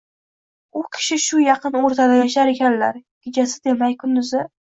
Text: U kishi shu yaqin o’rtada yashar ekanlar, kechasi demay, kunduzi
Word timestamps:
U 0.77 0.81
kishi 0.95 1.17
shu 1.25 1.41
yaqin 1.43 1.77
o’rtada 1.81 2.15
yashar 2.21 2.53
ekanlar, 2.55 2.99
kechasi 3.29 3.61
demay, 3.71 3.97
kunduzi 4.03 4.45